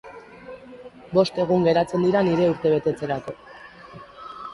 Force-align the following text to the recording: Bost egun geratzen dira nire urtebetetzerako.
Bost 1.17 1.35
egun 1.43 1.67
geratzen 1.69 2.05
dira 2.07 2.23
nire 2.29 2.47
urtebetetzerako. 2.53 3.37